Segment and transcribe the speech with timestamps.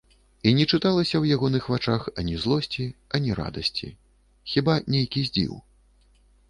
[0.49, 3.87] І не чыталася ў ягоных вачах ані злосці, ані радасці,
[4.55, 5.53] хіба нейкі здзіў.